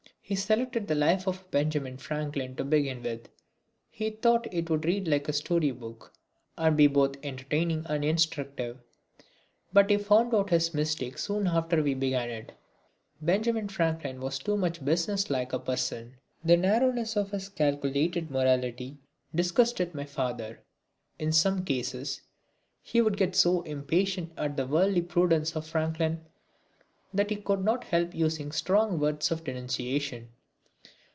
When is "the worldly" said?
24.55-25.01